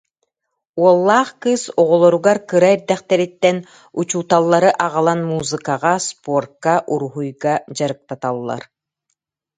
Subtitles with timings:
[0.81, 3.57] Уоллаах кыыс оҕолоругар кыра эрдэхтэриттэн
[3.99, 8.63] учууталлары аҕалан музыкаҕа, спорка, уруһуйга дьарыктаталлар